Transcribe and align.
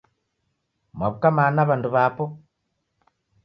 Mwaw'uka 0.97 1.27
mana 1.37 1.61
w'andu 1.67 1.89
w'apo? 1.95 2.23